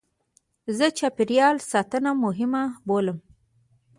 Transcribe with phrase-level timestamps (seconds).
[0.77, 3.19] زه چاپېریال ساتنه مهمه بولم.